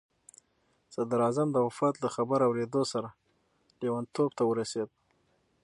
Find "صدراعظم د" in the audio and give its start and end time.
0.93-1.57